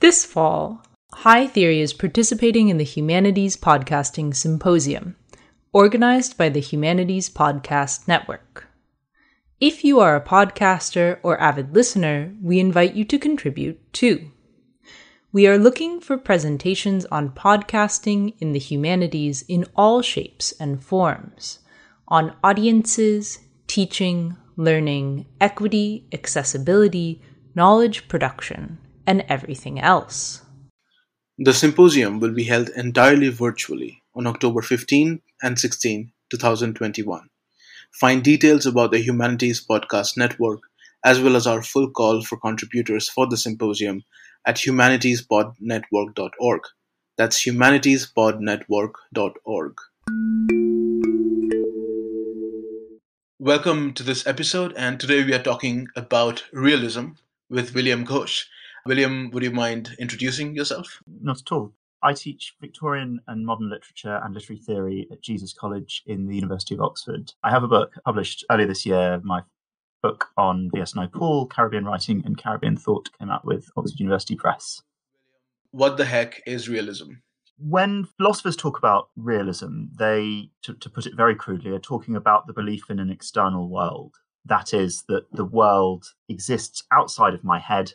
This 0.00 0.24
fall, 0.24 0.84
High 1.12 1.48
Theory 1.48 1.80
is 1.80 1.92
participating 1.92 2.68
in 2.68 2.76
the 2.76 2.84
Humanities 2.84 3.56
Podcasting 3.56 4.32
Symposium, 4.32 5.16
organized 5.72 6.38
by 6.38 6.50
the 6.50 6.60
Humanities 6.60 7.28
Podcast 7.28 8.06
Network. 8.06 8.68
If 9.58 9.82
you 9.82 9.98
are 9.98 10.14
a 10.14 10.24
podcaster 10.24 11.18
or 11.24 11.40
avid 11.40 11.74
listener, 11.74 12.32
we 12.40 12.60
invite 12.60 12.94
you 12.94 13.04
to 13.06 13.18
contribute 13.18 13.92
too. 13.92 14.30
We 15.32 15.48
are 15.48 15.58
looking 15.58 16.00
for 16.00 16.16
presentations 16.16 17.04
on 17.06 17.30
podcasting 17.30 18.34
in 18.38 18.52
the 18.52 18.60
humanities 18.60 19.42
in 19.48 19.66
all 19.74 20.00
shapes 20.02 20.52
and 20.60 20.80
forms, 20.80 21.58
on 22.06 22.36
audiences, 22.44 23.40
teaching, 23.66 24.36
learning, 24.56 25.26
equity, 25.40 26.06
accessibility, 26.12 27.20
knowledge 27.56 28.06
production, 28.06 28.78
and 29.08 29.24
everything 29.28 29.80
else. 29.80 30.42
The 31.38 31.54
symposium 31.54 32.20
will 32.20 32.34
be 32.34 32.44
held 32.44 32.68
entirely 32.76 33.30
virtually 33.30 34.02
on 34.14 34.26
October 34.26 34.60
15 34.60 35.22
and 35.42 35.58
16, 35.58 36.12
2021. 36.30 37.30
Find 37.98 38.22
details 38.22 38.66
about 38.66 38.90
the 38.90 38.98
Humanities 38.98 39.66
Podcast 39.66 40.18
Network, 40.18 40.60
as 41.06 41.22
well 41.22 41.36
as 41.36 41.46
our 41.46 41.62
full 41.62 41.90
call 41.90 42.22
for 42.22 42.36
contributors 42.36 43.08
for 43.08 43.26
the 43.26 43.38
symposium 43.38 44.04
at 44.44 44.56
humanitiespodnetwork.org. 44.56 46.60
That's 47.16 47.42
humanitiespodnetwork.org. 47.46 49.72
Welcome 53.38 53.94
to 53.94 54.02
this 54.02 54.26
episode, 54.26 54.74
and 54.76 55.00
today 55.00 55.24
we 55.24 55.32
are 55.32 55.42
talking 55.42 55.88
about 55.96 56.44
realism 56.52 57.12
with 57.48 57.74
William 57.74 58.04
Ghosh. 58.04 58.44
William, 58.88 59.30
would 59.32 59.42
you 59.42 59.50
mind 59.50 59.94
introducing 59.98 60.56
yourself? 60.56 61.02
Not 61.20 61.42
at 61.42 61.52
all. 61.52 61.74
I 62.02 62.14
teach 62.14 62.54
Victorian 62.58 63.20
and 63.26 63.44
modern 63.44 63.68
literature 63.68 64.18
and 64.24 64.32
literary 64.32 64.62
theory 64.62 65.06
at 65.12 65.20
Jesus 65.20 65.52
College 65.52 66.02
in 66.06 66.26
the 66.26 66.34
University 66.34 66.74
of 66.74 66.80
Oxford. 66.80 67.34
I 67.44 67.50
have 67.50 67.62
a 67.62 67.68
book 67.68 67.92
published 68.06 68.46
earlier 68.50 68.66
this 68.66 68.86
year. 68.86 69.20
My 69.22 69.42
book 70.02 70.28
on 70.38 70.70
V.S. 70.74 70.94
Naipaul, 70.94 71.50
Caribbean 71.50 71.84
writing 71.84 72.22
and 72.24 72.38
Caribbean 72.38 72.78
thought 72.78 73.10
came 73.18 73.28
out 73.28 73.44
with 73.44 73.68
Oxford 73.76 74.00
University 74.00 74.36
Press. 74.36 74.80
What 75.70 75.98
the 75.98 76.06
heck 76.06 76.40
is 76.46 76.66
realism? 76.70 77.16
When 77.58 78.06
philosophers 78.16 78.56
talk 78.56 78.78
about 78.78 79.10
realism, 79.16 79.88
they, 79.98 80.48
to, 80.62 80.72
to 80.72 80.88
put 80.88 81.04
it 81.04 81.14
very 81.14 81.34
crudely, 81.34 81.72
are 81.72 81.78
talking 81.78 82.16
about 82.16 82.46
the 82.46 82.54
belief 82.54 82.88
in 82.88 83.00
an 83.00 83.10
external 83.10 83.68
world. 83.68 84.14
That 84.46 84.72
is, 84.72 85.04
that 85.08 85.30
the 85.30 85.44
world 85.44 86.06
exists 86.30 86.84
outside 86.90 87.34
of 87.34 87.44
my 87.44 87.58
head 87.58 87.92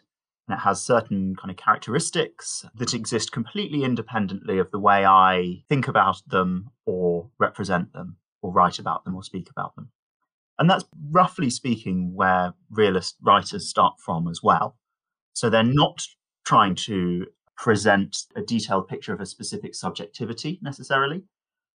and 0.47 0.57
it 0.57 0.61
has 0.61 0.81
certain 0.81 1.35
kind 1.35 1.49
of 1.49 1.57
characteristics 1.57 2.65
that 2.75 2.93
exist 2.93 3.31
completely 3.31 3.83
independently 3.83 4.59
of 4.59 4.71
the 4.71 4.79
way 4.79 5.05
I 5.05 5.63
think 5.69 5.87
about 5.87 6.21
them 6.27 6.71
or 6.85 7.29
represent 7.39 7.93
them 7.93 8.17
or 8.41 8.51
write 8.51 8.77
about 8.77 9.05
them 9.05 9.15
or 9.15 9.23
speak 9.23 9.49
about 9.49 9.75
them. 9.75 9.89
And 10.59 10.69
that's 10.69 10.85
roughly 11.11 11.49
speaking 11.49 12.13
where 12.13 12.53
realist 12.69 13.15
writers 13.21 13.69
start 13.69 13.99
from 13.99 14.27
as 14.27 14.43
well. 14.43 14.75
So 15.33 15.49
they're 15.49 15.63
not 15.63 16.03
trying 16.45 16.75
to 16.75 17.25
present 17.55 18.17
a 18.35 18.41
detailed 18.41 18.87
picture 18.87 19.13
of 19.13 19.21
a 19.21 19.25
specific 19.25 19.73
subjectivity 19.75 20.59
necessarily, 20.61 21.23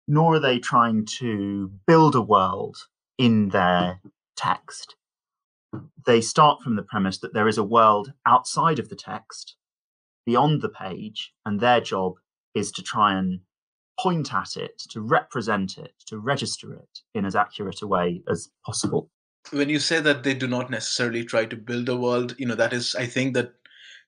nor 0.06 0.34
are 0.34 0.40
they 0.40 0.58
trying 0.58 1.06
to 1.06 1.72
build 1.86 2.14
a 2.14 2.20
world 2.20 2.76
in 3.16 3.48
their 3.48 4.00
text 4.36 4.94
they 6.06 6.20
start 6.20 6.62
from 6.62 6.76
the 6.76 6.82
premise 6.82 7.18
that 7.18 7.34
there 7.34 7.48
is 7.48 7.58
a 7.58 7.64
world 7.64 8.12
outside 8.26 8.78
of 8.78 8.88
the 8.88 8.96
text, 8.96 9.56
beyond 10.24 10.62
the 10.62 10.68
page, 10.68 11.32
and 11.44 11.60
their 11.60 11.80
job 11.80 12.14
is 12.54 12.72
to 12.72 12.82
try 12.82 13.16
and 13.16 13.40
point 14.00 14.32
at 14.32 14.56
it, 14.56 14.78
to 14.90 15.00
represent 15.00 15.76
it, 15.76 15.92
to 16.06 16.18
register 16.18 16.72
it 16.72 17.00
in 17.14 17.24
as 17.24 17.34
accurate 17.34 17.82
a 17.82 17.86
way 17.86 18.22
as 18.30 18.48
possible. 18.64 19.10
When 19.50 19.68
you 19.68 19.78
say 19.78 20.00
that 20.00 20.22
they 20.22 20.34
do 20.34 20.46
not 20.46 20.70
necessarily 20.70 21.24
try 21.24 21.46
to 21.46 21.56
build 21.56 21.88
a 21.88 21.96
world, 21.96 22.34
you 22.38 22.46
know, 22.46 22.54
that 22.54 22.72
is, 22.72 22.94
I 22.94 23.06
think, 23.06 23.34
that 23.34 23.52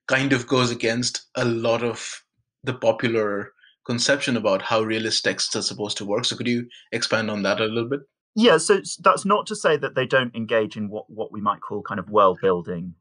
kind 0.07 0.33
of 0.33 0.47
goes 0.47 0.71
against 0.71 1.27
a 1.35 1.45
lot 1.45 1.83
of 1.83 2.23
the 2.63 2.75
popular 2.75 3.53
conception 3.87 4.37
about 4.37 4.63
how 4.63 4.83
realist 4.83 5.25
texts 5.25 5.57
are 5.57 5.63
supposed 5.63 5.97
to 5.99 6.05
work. 6.05 6.25
So, 6.25 6.37
could 6.37 6.49
you 6.49 6.69
expand 6.93 7.31
on 7.31 7.43
that 7.43 7.61
a 7.61 7.65
little 7.65 7.89
bit? 7.89 8.01
Yeah, 8.37 8.59
so 8.59 8.81
that's 9.03 9.25
not 9.25 9.47
to 9.49 9.57
say 9.57 9.77
that 9.77 9.95
they 9.95 10.07
don't 10.07 10.35
engage 10.35 10.77
in 10.77 10.89
what, 10.89 11.11
what 11.11 11.33
we 11.33 11.41
might 11.41 11.61
call 11.61 11.83
kind 11.83 11.99
of 11.99 12.09
world 12.11 12.39
building. 12.41 12.95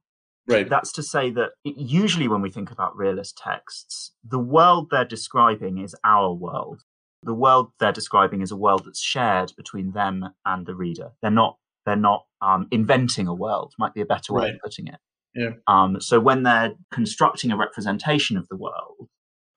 Right. 0.47 0.67
That's 0.67 0.91
to 0.93 1.03
say 1.03 1.29
that 1.31 1.51
usually 1.63 2.27
when 2.27 2.41
we 2.41 2.49
think 2.49 2.71
about 2.71 2.97
realist 2.97 3.37
texts, 3.37 4.13
the 4.27 4.39
world 4.39 4.89
they're 4.89 5.05
describing 5.05 5.77
is 5.77 5.95
our 6.03 6.33
world. 6.33 6.81
The 7.21 7.35
world 7.35 7.71
they're 7.79 7.91
describing 7.91 8.41
is 8.41 8.49
a 8.51 8.55
world 8.57 8.83
that's 8.85 9.01
shared 9.01 9.51
between 9.55 9.91
them 9.91 10.29
and 10.45 10.65
the 10.65 10.73
reader. 10.73 11.11
They're 11.21 11.29
not 11.29 11.57
they're 11.85 11.95
not 11.95 12.25
um, 12.41 12.67
inventing 12.71 13.27
a 13.27 13.33
world. 13.33 13.73
Might 13.77 13.93
be 13.93 14.01
a 14.01 14.05
better 14.05 14.33
way 14.33 14.45
Right. 14.45 14.55
of 14.55 14.61
putting 14.61 14.87
it. 14.87 14.97
Yeah. 15.35 15.51
Um, 15.67 16.01
so 16.01 16.19
when 16.19 16.43
they're 16.43 16.73
constructing 16.91 17.51
a 17.51 17.57
representation 17.57 18.35
of 18.35 18.47
the 18.47 18.57
world, 18.57 19.09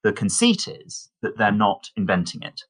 the 0.04 0.12
conceit 0.12 0.68
is 0.68 1.10
that 1.22 1.38
they're 1.38 1.52
not 1.52 1.88
inventing 1.96 2.42
it. 2.42 2.62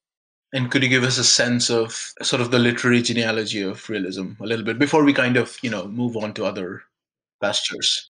And 0.53 0.71
could 0.71 0.83
you 0.83 0.89
give 0.89 1.03
us 1.03 1.17
a 1.17 1.23
sense 1.23 1.69
of 1.69 2.13
sort 2.21 2.41
of 2.41 2.51
the 2.51 2.59
literary 2.59 3.01
genealogy 3.01 3.61
of 3.61 3.89
realism 3.89 4.33
a 4.39 4.45
little 4.45 4.63
bit 4.63 4.79
before 4.79 5.03
we 5.03 5.11
kind 5.11 5.35
of, 5.35 5.57
you 5.63 5.69
know, 5.69 5.87
move 5.87 6.15
on 6.15 6.33
to 6.35 6.45
other 6.45 6.83
pastures? 7.41 8.11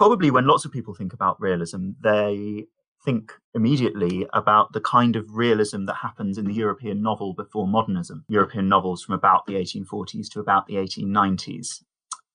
probably 0.00 0.30
when 0.30 0.46
lots 0.46 0.64
of 0.64 0.72
people 0.72 0.94
think 0.94 1.12
about 1.12 1.38
realism, 1.38 1.90
they 2.00 2.64
think 3.04 3.34
immediately 3.54 4.26
about 4.32 4.72
the 4.72 4.80
kind 4.80 5.14
of 5.14 5.36
realism 5.36 5.84
that 5.84 5.96
happens 5.96 6.38
in 6.38 6.46
the 6.46 6.54
European 6.54 7.02
novel 7.02 7.34
before 7.34 7.68
modernism, 7.68 8.24
European 8.26 8.66
novels 8.66 9.02
from 9.02 9.14
about 9.14 9.44
the 9.44 9.52
1840s 9.52 10.30
to 10.30 10.40
about 10.40 10.66
the 10.66 10.76
1890s. 10.76 11.82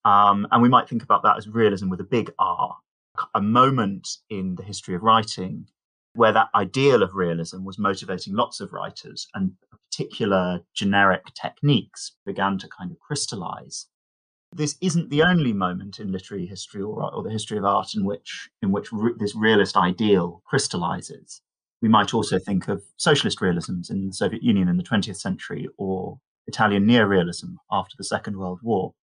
Um, 0.06 0.48
and 0.52 0.62
we 0.62 0.70
might 0.70 0.88
think 0.88 1.02
about 1.02 1.24
that 1.24 1.38
as 1.38 1.48
realism 1.48 1.90
with 1.90 2.00
a 2.00 2.04
big 2.04 2.32
R, 2.38 2.78
a 3.34 3.42
moment 3.42 4.08
in 4.30 4.54
the 4.54 4.64
history 4.64 4.94
of 4.94 5.02
writing 5.02 5.68
where 6.16 6.32
that 6.32 6.50
ideal 6.56 7.04
of 7.04 7.14
realism 7.14 7.64
was 7.64 7.78
motivating 7.78 8.34
lots 8.34 8.60
of 8.60 8.74
writers 8.74 9.28
and 9.34 9.52
particular 9.92 10.62
generic 10.74 11.26
techniques 11.40 12.14
began 12.26 12.58
to 12.58 12.68
kind 12.68 12.92
of 12.92 13.00
crystallize. 13.00 13.88
this 14.54 14.78
isn't 14.82 15.10
the 15.10 15.22
only 15.22 15.52
moment 15.52 16.00
in 16.00 16.14
literary 16.14 16.46
history 16.46 16.82
or, 16.82 17.14
or 17.14 17.22
the 17.24 17.30
history 17.30 17.58
of 17.58 17.66
art 17.66 17.94
in 17.94 18.06
which 18.06 18.50
in 18.62 18.72
which 18.72 18.92
re- 18.92 19.12
this 19.18 19.36
realist 19.36 19.76
ideal 19.76 20.42
crystallizes. 20.46 21.42
We 21.82 21.90
might 21.90 22.14
also 22.14 22.40
think 22.40 22.70
of 22.70 22.82
socialist 22.96 23.42
realisms 23.42 23.90
in 23.90 24.08
the 24.08 24.14
Soviet 24.14 24.42
Union 24.42 24.70
in 24.70 24.78
the 24.78 24.84
20th 24.84 25.18
century 25.18 25.68
or 25.78 26.20
Italian 26.48 26.86
neorealism 26.88 27.56
after 27.70 27.96
the 27.98 28.04
Second 28.04 28.38
World 28.38 28.60
War. 28.64 28.94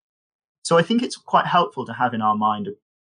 So 0.62 0.78
I 0.78 0.82
think 0.82 1.02
it's 1.02 1.16
quite 1.16 1.46
helpful 1.46 1.84
to 1.86 1.92
have 1.92 2.14
in 2.14 2.22
our 2.22 2.36
mind 2.36 2.68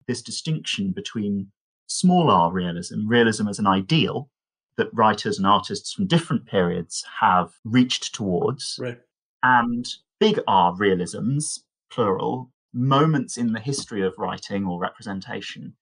this 0.07 0.21
distinction 0.21 0.91
between 0.91 1.51
small 1.91 2.29
r 2.29 2.51
realism, 2.51 3.07
realism 3.07 3.47
as 3.47 3.59
an 3.59 3.67
ideal 3.67 4.29
that 4.77 4.93
writers 4.93 5.37
and 5.37 5.45
artists 5.45 5.93
from 5.93 6.07
different 6.07 6.45
periods 6.45 7.03
have 7.19 7.53
reached 7.63 8.15
towards, 8.15 8.79
right. 8.81 8.99
and 9.43 9.85
big 10.19 10.39
R 10.47 10.73
realisms, 10.75 11.63
plural, 11.89 12.51
moments 12.73 13.37
in 13.37 13.51
the 13.53 13.59
history 13.59 14.01
of 14.01 14.13
writing 14.17 14.65
or 14.65 14.79
representation 14.79 15.73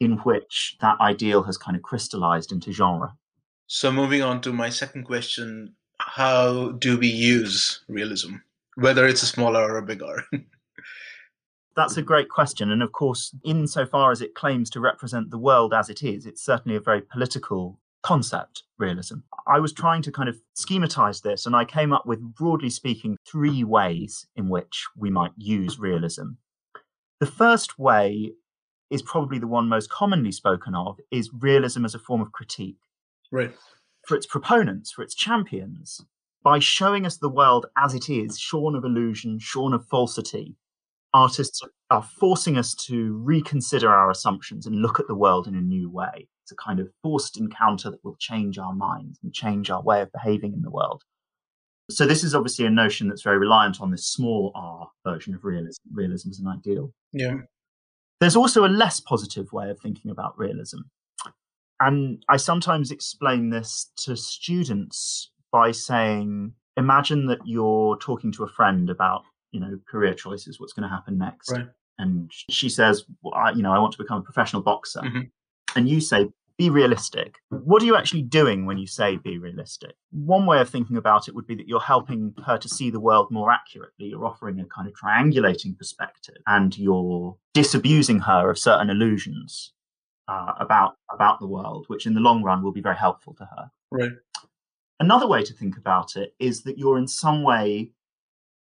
in 0.00 0.12
which 0.18 0.76
that 0.80 1.00
ideal 1.00 1.42
has 1.42 1.56
kind 1.56 1.76
of 1.76 1.82
crystallized 1.82 2.52
into 2.52 2.72
genre. 2.72 3.14
So, 3.66 3.92
moving 3.92 4.22
on 4.22 4.40
to 4.42 4.52
my 4.52 4.70
second 4.70 5.04
question 5.04 5.74
how 6.00 6.70
do 6.72 6.96
we 6.96 7.08
use 7.08 7.80
realism, 7.88 8.36
whether 8.76 9.06
it's 9.06 9.22
a 9.22 9.26
small 9.26 9.56
r 9.56 9.74
or 9.74 9.78
a 9.78 9.82
big 9.82 10.02
R? 10.02 10.24
That's 11.78 11.96
a 11.96 12.02
great 12.02 12.28
question. 12.28 12.72
And 12.72 12.82
of 12.82 12.90
course, 12.90 13.32
insofar 13.44 14.10
as 14.10 14.20
it 14.20 14.34
claims 14.34 14.68
to 14.70 14.80
represent 14.80 15.30
the 15.30 15.38
world 15.38 15.72
as 15.72 15.88
it 15.88 16.02
is, 16.02 16.26
it's 16.26 16.44
certainly 16.44 16.76
a 16.76 16.80
very 16.80 17.00
political 17.00 17.78
concept, 18.02 18.64
realism. 18.78 19.18
I 19.46 19.60
was 19.60 19.72
trying 19.72 20.02
to 20.02 20.10
kind 20.10 20.28
of 20.28 20.40
schematize 20.58 21.22
this, 21.22 21.46
and 21.46 21.54
I 21.54 21.64
came 21.64 21.92
up 21.92 22.04
with, 22.04 22.20
broadly 22.34 22.68
speaking, 22.68 23.16
three 23.24 23.62
ways 23.62 24.26
in 24.34 24.48
which 24.48 24.86
we 24.96 25.08
might 25.08 25.30
use 25.36 25.78
realism. 25.78 26.30
The 27.20 27.26
first 27.26 27.78
way 27.78 28.32
is 28.90 29.00
probably 29.00 29.38
the 29.38 29.46
one 29.46 29.68
most 29.68 29.88
commonly 29.88 30.32
spoken 30.32 30.74
of 30.74 30.98
is 31.12 31.30
realism 31.32 31.84
as 31.84 31.94
a 31.94 32.00
form 32.00 32.20
of 32.20 32.32
critique. 32.32 32.80
Right. 33.30 33.54
For 34.04 34.16
its 34.16 34.26
proponents, 34.26 34.90
for 34.90 35.02
its 35.02 35.14
champions, 35.14 36.00
by 36.42 36.58
showing 36.58 37.06
us 37.06 37.18
the 37.18 37.28
world 37.28 37.66
as 37.76 37.94
it 37.94 38.10
is, 38.10 38.36
shorn 38.36 38.74
of 38.74 38.84
illusion, 38.84 39.38
shorn 39.38 39.72
of 39.74 39.86
falsity, 39.86 40.56
artists 41.14 41.62
are 41.90 42.02
forcing 42.02 42.58
us 42.58 42.74
to 42.74 43.16
reconsider 43.18 43.88
our 43.88 44.10
assumptions 44.10 44.66
and 44.66 44.76
look 44.76 45.00
at 45.00 45.06
the 45.08 45.14
world 45.14 45.46
in 45.46 45.54
a 45.54 45.60
new 45.60 45.90
way. 45.90 46.28
It's 46.42 46.52
a 46.52 46.56
kind 46.56 46.80
of 46.80 46.88
forced 47.02 47.38
encounter 47.38 47.90
that 47.90 48.04
will 48.04 48.16
change 48.18 48.58
our 48.58 48.74
minds 48.74 49.18
and 49.22 49.32
change 49.32 49.70
our 49.70 49.82
way 49.82 50.00
of 50.02 50.12
behaving 50.12 50.52
in 50.52 50.62
the 50.62 50.70
world. 50.70 51.02
So 51.90 52.06
this 52.06 52.22
is 52.22 52.34
obviously 52.34 52.66
a 52.66 52.70
notion 52.70 53.08
that's 53.08 53.22
very 53.22 53.38
reliant 53.38 53.80
on 53.80 53.90
this 53.90 54.06
small 54.06 54.52
r 54.54 54.88
version 55.06 55.34
of 55.34 55.44
realism, 55.44 55.80
realism 55.92 56.30
as 56.30 56.38
an 56.38 56.48
ideal. 56.48 56.92
Yeah. 57.12 57.36
There's 58.20 58.36
also 58.36 58.64
a 58.64 58.68
less 58.68 59.00
positive 59.00 59.52
way 59.52 59.70
of 59.70 59.80
thinking 59.80 60.10
about 60.10 60.38
realism. 60.38 60.78
And 61.80 62.22
I 62.28 62.36
sometimes 62.36 62.90
explain 62.90 63.50
this 63.50 63.90
to 63.98 64.16
students 64.16 65.30
by 65.52 65.70
saying, 65.70 66.52
imagine 66.76 67.26
that 67.26 67.38
you're 67.44 67.96
talking 67.98 68.32
to 68.32 68.44
a 68.44 68.48
friend 68.48 68.90
about 68.90 69.22
you 69.52 69.60
know, 69.60 69.78
career 69.88 70.14
choices, 70.14 70.60
what's 70.60 70.72
going 70.72 70.88
to 70.88 70.94
happen 70.94 71.18
next. 71.18 71.52
Right. 71.52 71.66
And 71.98 72.30
she 72.32 72.68
says, 72.68 73.04
well, 73.22 73.34
I, 73.34 73.50
you 73.50 73.62
know, 73.62 73.72
I 73.72 73.78
want 73.78 73.92
to 73.92 73.98
become 73.98 74.18
a 74.18 74.22
professional 74.22 74.62
boxer. 74.62 75.00
Mm-hmm. 75.00 75.20
And 75.76 75.88
you 75.88 76.00
say, 76.00 76.28
be 76.58 76.70
realistic. 76.70 77.36
What 77.50 77.82
are 77.82 77.86
you 77.86 77.96
actually 77.96 78.22
doing 78.22 78.66
when 78.66 78.78
you 78.78 78.86
say 78.86 79.16
be 79.16 79.38
realistic? 79.38 79.92
One 80.10 80.44
way 80.44 80.60
of 80.60 80.68
thinking 80.68 80.96
about 80.96 81.28
it 81.28 81.34
would 81.34 81.46
be 81.46 81.54
that 81.54 81.68
you're 81.68 81.78
helping 81.78 82.34
her 82.44 82.58
to 82.58 82.68
see 82.68 82.90
the 82.90 82.98
world 82.98 83.30
more 83.30 83.52
accurately. 83.52 84.06
You're 84.06 84.26
offering 84.26 84.58
a 84.58 84.64
kind 84.64 84.88
of 84.88 84.94
triangulating 84.94 85.78
perspective 85.78 86.38
and 86.48 86.76
you're 86.76 87.36
disabusing 87.54 88.18
her 88.20 88.50
of 88.50 88.58
certain 88.58 88.90
illusions 88.90 89.72
uh, 90.26 90.52
about, 90.58 90.96
about 91.12 91.38
the 91.38 91.46
world, 91.46 91.84
which 91.86 92.06
in 92.06 92.14
the 92.14 92.20
long 92.20 92.42
run 92.42 92.62
will 92.62 92.72
be 92.72 92.80
very 92.80 92.96
helpful 92.96 93.34
to 93.34 93.44
her. 93.44 93.70
Right. 93.92 94.12
Another 94.98 95.28
way 95.28 95.44
to 95.44 95.54
think 95.54 95.76
about 95.76 96.16
it 96.16 96.34
is 96.40 96.64
that 96.64 96.76
you're 96.76 96.98
in 96.98 97.06
some 97.06 97.44
way 97.44 97.92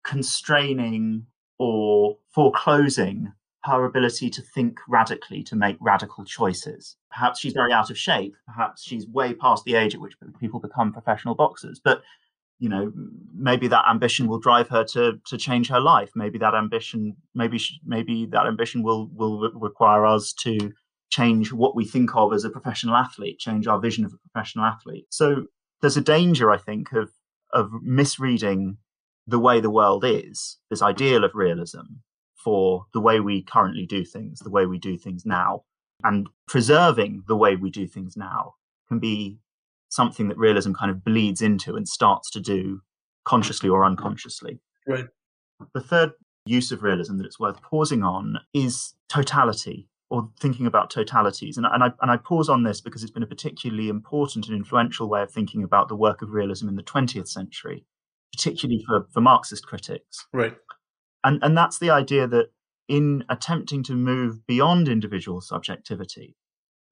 constraining 0.05 1.27
or 1.59 2.17
foreclosing 2.35 3.33
her 3.65 3.85
ability 3.85 4.31
to 4.31 4.41
think 4.41 4.81
radically, 4.89 5.43
to 5.43 5.55
make 5.55 5.77
radical 5.81 6.25
choices. 6.25 6.97
Perhaps 7.11 7.41
she's 7.41 7.53
very 7.53 7.73
out 7.73 7.91
of 7.91 7.99
shape. 7.99 8.35
Perhaps 8.47 8.83
she's 8.83 9.07
way 9.07 9.35
past 9.35 9.65
the 9.65 9.75
age 9.75 9.95
at 9.95 10.01
which 10.01 10.15
people 10.39 10.61
become 10.61 10.93
professional 10.93 11.35
boxers. 11.35 11.81
But 11.83 12.03
you 12.59 12.69
know, 12.69 12.93
maybe 13.35 13.69
that 13.69 13.87
ambition 13.89 14.29
will 14.29 14.39
drive 14.39 14.69
her 14.69 14.85
to 14.85 15.19
to 15.27 15.39
change 15.39 15.69
her 15.69 15.81
life. 15.81 16.11
Maybe 16.15 16.39
that 16.39 16.55
ambition, 16.55 17.17
maybe 17.35 17.59
she, 17.59 17.81
maybe 17.85 18.27
that 18.27 18.47
ambition 18.47 18.83
will 18.83 19.09
will 19.15 19.41
re- 19.41 19.51
require 19.55 20.05
us 20.07 20.33
to 20.41 20.73
change 21.11 21.53
what 21.53 21.75
we 21.75 21.85
think 21.85 22.15
of 22.15 22.33
as 22.33 22.45
a 22.45 22.51
professional 22.51 22.95
athlete, 22.97 23.39
change 23.39 23.67
our 23.67 23.81
vision 23.81 24.05
of 24.05 24.13
a 24.13 24.29
professional 24.29 24.67
athlete. 24.67 25.07
So 25.11 25.47
there's 25.81 25.97
a 25.97 26.03
danger, 26.03 26.51
I 26.51 26.59
think, 26.59 26.93
of 26.93 27.11
of 27.53 27.71
misreading 27.83 28.77
the 29.31 29.39
way 29.39 29.61
the 29.61 29.71
world 29.71 30.05
is, 30.05 30.59
this 30.71 30.83
ideal 30.83 31.25
of 31.25 31.31
realism 31.35 31.85
for 32.37 32.87
the 32.93 33.01
way 33.01 33.21
we 33.21 33.43
currently 33.43 33.87
do 33.87 34.05
things, 34.05 34.41
the 34.41 34.51
way 34.51 34.67
we 34.67 34.79
do 34.79 34.97
things 34.97 35.25
now, 35.25 35.63
and 36.03 36.29
preserving 36.49 37.23
the 37.29 37.37
way 37.37 37.55
we 37.55 37.71
do 37.71 37.87
things 37.87 38.17
now 38.17 38.55
can 38.89 38.99
be 38.99 39.39
something 39.89 40.29
that 40.29 40.39
realism 40.39 40.73
kind 40.73 40.91
of 40.91 41.05
bleeds 41.05 41.43
into 41.43 41.77
and 41.77 41.87
starts 41.87 42.31
to 42.31 42.41
do 42.41 42.81
consciously 43.25 43.69
or 43.69 43.85
unconsciously. 43.85 44.59
Right. 44.87 45.07
The 45.75 45.81
third 45.81 46.13
use 46.45 46.73
of 46.73 46.83
realism 46.83 47.19
that 47.19 47.27
it's 47.27 47.39
worth 47.39 47.63
pausing 47.63 48.03
on 48.03 48.39
is 48.53 48.95
totality 49.09 49.89
or 50.09 50.29
thinking 50.41 50.67
about 50.67 50.91
totalities. 50.91 51.57
And, 51.57 51.67
and, 51.67 51.85
I, 51.85 51.93
and 52.01 52.11
I 52.11 52.17
pause 52.17 52.49
on 52.49 52.65
this 52.65 52.81
because 52.81 53.03
it's 53.03 53.13
been 53.13 53.23
a 53.23 53.29
particularly 53.29 53.89
important 53.89 54.49
and 54.49 54.57
influential 54.57 55.09
way 55.09 55.23
of 55.23 55.31
thinking 55.31 55.63
about 55.63 55.89
the 55.89 55.95
work 55.95 56.23
of 56.23 56.31
realism 56.31 56.69
in 56.69 56.75
the 56.75 56.83
20th 56.83 57.29
century 57.29 57.85
particularly 58.33 58.83
for, 58.87 59.07
for 59.13 59.21
Marxist 59.21 59.67
critics. 59.67 60.27
Right. 60.33 60.57
And, 61.25 61.43
and 61.43 61.57
that's 61.57 61.79
the 61.79 61.91
idea 61.91 62.27
that 62.27 62.47
in 62.89 63.25
attempting 63.29 63.83
to 63.85 63.95
move 63.95 64.47
beyond 64.47 64.89
individual 64.89 65.41
subjectivity, 65.41 66.37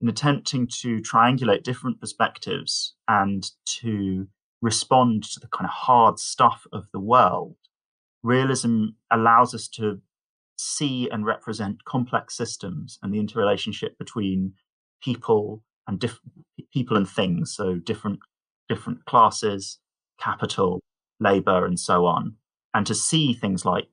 in 0.00 0.08
attempting 0.08 0.68
to 0.80 0.98
triangulate 0.98 1.62
different 1.62 2.00
perspectives 2.00 2.94
and 3.08 3.50
to 3.64 4.28
respond 4.62 5.24
to 5.24 5.40
the 5.40 5.48
kind 5.48 5.64
of 5.64 5.72
hard 5.72 6.18
stuff 6.18 6.66
of 6.72 6.84
the 6.92 7.00
world, 7.00 7.56
realism 8.22 8.86
allows 9.10 9.54
us 9.54 9.68
to 9.68 10.00
see 10.56 11.08
and 11.10 11.24
represent 11.24 11.84
complex 11.84 12.36
systems 12.36 12.98
and 13.02 13.12
the 13.14 13.20
interrelationship 13.20 13.96
between 13.98 14.52
people 15.02 15.62
and 15.86 15.98
diff- 16.00 16.20
people 16.72 16.96
and 16.96 17.08
things, 17.08 17.54
so 17.54 17.76
different 17.76 18.18
different 18.68 19.04
classes, 19.06 19.78
capital, 20.20 20.80
labor, 21.20 21.64
and 21.64 21.78
so 21.78 22.06
on, 22.06 22.34
and 22.74 22.86
to 22.86 22.94
see 22.94 23.34
things 23.34 23.64
like 23.64 23.88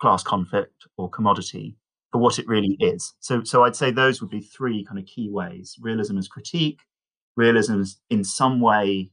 class 0.00 0.22
conflict 0.22 0.86
or 0.96 1.08
commodity 1.08 1.76
for 2.10 2.18
what 2.18 2.38
it 2.38 2.46
really 2.46 2.76
is. 2.80 3.14
So, 3.20 3.42
so 3.44 3.64
I'd 3.64 3.76
say 3.76 3.90
those 3.90 4.20
would 4.20 4.30
be 4.30 4.40
three 4.40 4.84
kind 4.84 4.98
of 4.98 5.06
key 5.06 5.30
ways: 5.30 5.76
realism 5.80 6.18
as 6.18 6.28
critique, 6.28 6.80
realism 7.36 7.80
as 7.80 7.96
in 8.10 8.24
some 8.24 8.60
way 8.60 9.10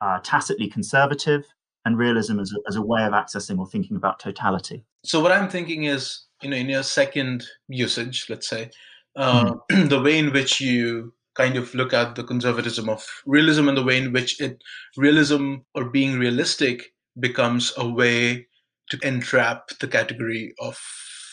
uh, 0.00 0.20
tacitly 0.22 0.68
conservative, 0.68 1.44
and 1.84 1.96
realism 1.96 2.38
as 2.38 2.52
a, 2.52 2.56
as 2.68 2.76
a 2.76 2.82
way 2.82 3.04
of 3.04 3.12
accessing 3.12 3.58
or 3.58 3.66
thinking 3.66 3.96
about 3.96 4.18
totality. 4.18 4.84
So, 5.04 5.20
what 5.20 5.32
I'm 5.32 5.48
thinking 5.48 5.84
is, 5.84 6.26
you 6.42 6.50
know, 6.50 6.56
in 6.56 6.68
your 6.68 6.82
second 6.82 7.44
usage, 7.68 8.26
let's 8.28 8.48
say, 8.48 8.70
uh, 9.16 9.54
mm. 9.70 9.88
the 9.88 10.00
way 10.00 10.18
in 10.18 10.32
which 10.32 10.60
you 10.60 11.12
kind 11.38 11.56
of 11.56 11.74
look 11.74 11.94
at 11.94 12.16
the 12.16 12.24
conservatism 12.24 12.88
of 12.88 13.06
realism 13.24 13.68
and 13.68 13.78
the 13.78 13.82
way 13.82 13.96
in 13.96 14.12
which 14.12 14.40
it 14.40 14.62
realism 14.96 15.56
or 15.74 15.84
being 15.84 16.18
realistic 16.18 16.92
becomes 17.18 17.72
a 17.78 17.88
way 17.88 18.46
to 18.90 18.98
entrap 19.02 19.68
the 19.80 19.88
category 19.88 20.52
of 20.58 20.78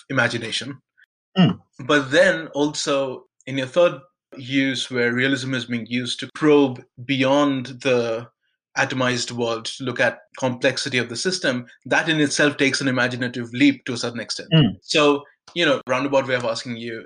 imagination. 0.09 0.79
Mm. 1.37 1.59
But 1.85 2.11
then 2.11 2.47
also 2.49 3.25
in 3.47 3.57
your 3.57 3.67
third 3.67 3.99
use 4.37 4.91
where 4.91 5.13
realism 5.13 5.53
is 5.53 5.65
being 5.65 5.87
used 5.87 6.19
to 6.19 6.29
probe 6.35 6.83
beyond 7.05 7.67
the 7.81 8.27
atomized 8.77 9.31
world 9.31 9.65
to 9.65 9.83
look 9.83 9.99
at 9.99 10.19
complexity 10.37 10.97
of 10.97 11.09
the 11.09 11.15
system 11.15 11.65
that 11.85 12.09
in 12.09 12.19
itself 12.19 12.57
takes 12.57 12.81
an 12.81 12.89
imaginative 12.89 13.49
leap 13.53 13.85
to 13.85 13.93
a 13.93 13.97
certain 13.97 14.19
extent 14.19 14.49
mm. 14.53 14.75
so 14.81 15.23
you 15.53 15.65
know 15.65 15.79
roundabout 15.87 16.27
way 16.27 16.35
of 16.35 16.43
asking 16.43 16.75
you 16.75 17.01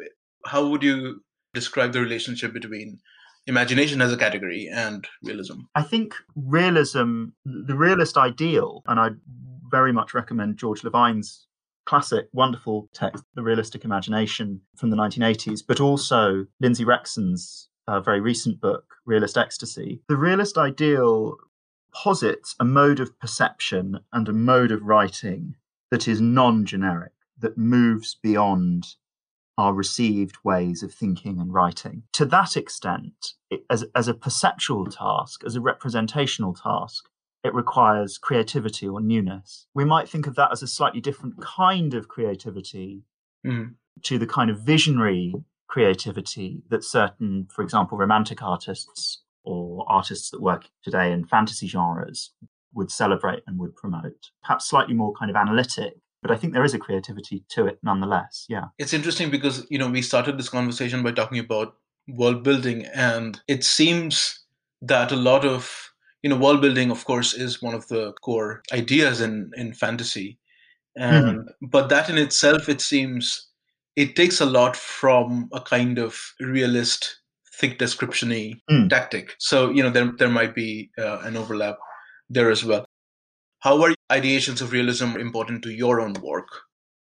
how 0.45 0.65
would 0.67 0.81
you 0.81 1.21
describe 1.59 1.93
the 1.93 2.01
relationship 2.01 2.53
between 2.53 2.99
imagination 3.47 4.01
as 4.01 4.13
a 4.13 4.17
category 4.17 4.69
and 4.71 5.07
realism? 5.23 5.61
I 5.75 5.83
think 5.83 6.15
realism, 6.35 7.25
the 7.45 7.75
realist 7.75 8.17
ideal, 8.17 8.83
and 8.87 8.99
I 8.99 9.09
very 9.69 9.91
much 9.91 10.13
recommend 10.13 10.57
George 10.57 10.83
Levine's 10.83 11.47
classic, 11.85 12.27
wonderful 12.33 12.87
text, 12.93 13.23
The 13.35 13.41
Realistic 13.41 13.83
Imagination 13.83 14.61
from 14.77 14.89
the 14.89 14.97
1980s, 14.97 15.61
but 15.67 15.79
also 15.79 16.45
Lindsay 16.59 16.85
Reckson's 16.85 17.69
uh, 17.87 17.99
very 17.99 18.19
recent 18.19 18.61
book, 18.61 18.95
Realist 19.05 19.37
Ecstasy. 19.37 20.01
The 20.07 20.15
realist 20.15 20.57
ideal 20.57 21.35
posits 21.91 22.55
a 22.59 22.65
mode 22.65 22.99
of 22.99 23.19
perception 23.19 23.99
and 24.13 24.29
a 24.29 24.33
mode 24.33 24.71
of 24.71 24.83
writing 24.83 25.55
that 25.89 26.07
is 26.07 26.21
non 26.21 26.65
generic, 26.65 27.13
that 27.39 27.57
moves 27.57 28.15
beyond 28.21 28.85
our 29.59 29.73
received 29.73 30.37
ways 30.41 30.81
of 30.83 30.93
thinking 30.93 31.37
and 31.37 31.53
writing. 31.53 32.03
To 32.13 32.23
that 32.27 32.55
extent, 32.55 33.33
it, 33.49 33.65
as, 33.69 33.83
as 33.93 34.07
a 34.07 34.13
perceptual 34.13 34.85
task, 34.85 35.43
as 35.45 35.57
a 35.57 35.61
representational 35.61 36.53
task, 36.53 37.09
it 37.43 37.53
requires 37.53 38.17
creativity 38.17 38.87
or 38.87 39.01
newness. 39.01 39.67
We 39.73 39.83
might 39.83 40.07
think 40.07 40.27
of 40.27 40.35
that 40.35 40.53
as 40.53 40.63
a 40.63 40.67
slightly 40.67 41.01
different 41.01 41.41
kind 41.41 41.93
of 41.93 42.07
creativity 42.07 43.03
mm. 43.45 43.73
to 44.03 44.17
the 44.17 44.25
kind 44.25 44.49
of 44.49 44.61
visionary 44.61 45.33
creativity 45.67 46.63
that 46.69 46.85
certain, 46.85 47.49
for 47.53 47.61
example, 47.61 47.97
romantic 47.97 48.41
artists 48.41 49.23
or 49.43 49.83
artists 49.89 50.29
that 50.29 50.41
work 50.41 50.69
today 50.83 51.11
in 51.11 51.25
fantasy 51.25 51.67
genres 51.67 52.31
would 52.73 52.91
celebrate 52.91 53.43
and 53.45 53.59
would 53.59 53.75
promote. 53.75 54.31
Perhaps 54.41 54.69
slightly 54.69 54.93
more 54.93 55.11
kind 55.19 55.29
of 55.29 55.35
analytic 55.35 55.97
but 56.21 56.31
I 56.31 56.35
think 56.35 56.53
there 56.53 56.65
is 56.65 56.73
a 56.73 56.79
creativity 56.79 57.43
to 57.49 57.67
it 57.67 57.79
nonetheless. 57.83 58.45
Yeah. 58.49 58.65
It's 58.77 58.93
interesting 58.93 59.29
because, 59.29 59.65
you 59.69 59.77
know, 59.77 59.89
we 59.89 60.01
started 60.01 60.37
this 60.37 60.49
conversation 60.49 61.03
by 61.03 61.11
talking 61.11 61.39
about 61.39 61.75
world 62.07 62.43
building, 62.43 62.85
and 62.93 63.39
it 63.47 63.63
seems 63.63 64.43
that 64.81 65.11
a 65.11 65.15
lot 65.15 65.45
of, 65.45 65.91
you 66.21 66.29
know, 66.29 66.37
world 66.37 66.61
building, 66.61 66.91
of 66.91 67.05
course, 67.05 67.33
is 67.33 67.61
one 67.61 67.73
of 67.73 67.87
the 67.87 68.13
core 68.21 68.61
ideas 68.73 69.21
in, 69.21 69.51
in 69.55 69.73
fantasy. 69.73 70.37
And, 70.97 71.25
mm-hmm. 71.25 71.65
But 71.67 71.89
that 71.89 72.09
in 72.09 72.17
itself, 72.17 72.67
it 72.67 72.81
seems, 72.81 73.47
it 73.95 74.15
takes 74.15 74.41
a 74.41 74.45
lot 74.45 74.75
from 74.75 75.49
a 75.53 75.61
kind 75.61 75.97
of 75.97 76.33
realist 76.39 77.19
thick 77.53 77.77
description-y 77.77 78.53
mm. 78.71 78.89
tactic. 78.89 79.35
So, 79.37 79.69
you 79.69 79.83
know, 79.83 79.89
there, 79.89 80.11
there 80.17 80.29
might 80.29 80.55
be 80.55 80.89
uh, 80.97 81.19
an 81.23 81.35
overlap 81.37 81.77
there 82.29 82.49
as 82.49 82.63
well. 82.63 82.85
How 83.61 83.81
are 83.83 83.93
ideations 84.09 84.61
of 84.61 84.71
realism 84.71 85.17
important 85.17 85.63
to 85.63 85.71
your 85.71 85.99
own 85.99 86.13
work? 86.21 86.47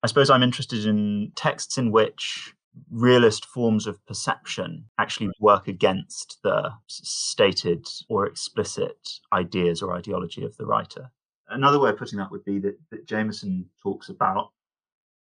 I 0.03 0.07
suppose 0.07 0.31
I'm 0.31 0.43
interested 0.43 0.87
in 0.87 1.33
texts 1.35 1.77
in 1.77 1.93
which 1.93 2.55
realist 2.91 3.45
forms 3.45 3.87
of 3.87 4.05
perception 4.07 4.87
actually 4.99 5.31
work 5.41 5.69
against 5.69 6.39
the 6.43 6.71
stated 6.87 7.87
or 8.09 8.25
explicit 8.25 8.97
ideas 9.33 9.83
or 9.83 9.95
ideology 9.95 10.45
of 10.45 10.57
the 10.57 10.65
writer. 10.65 11.11
Another 11.49 11.79
way 11.79 11.91
of 11.91 11.99
putting 11.99 12.19
that 12.19 12.31
would 12.31 12.45
be 12.45 12.59
that, 12.61 12.79
that 12.91 13.07
Jameson 13.07 13.67
talks 13.83 14.09
about 14.09 14.53